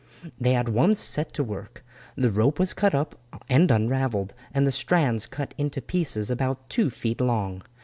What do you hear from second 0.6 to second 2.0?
once set to work.